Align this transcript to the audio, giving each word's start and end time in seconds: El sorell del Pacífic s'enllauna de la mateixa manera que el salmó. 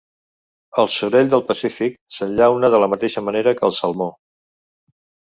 El 0.83 0.87
sorell 0.93 1.27
del 1.33 1.43
Pacífic 1.49 1.99
s'enllauna 2.15 2.71
de 2.75 2.79
la 2.83 2.87
mateixa 2.93 3.23
manera 3.27 3.53
que 3.59 3.65
el 3.69 3.75
salmó. 3.81 4.09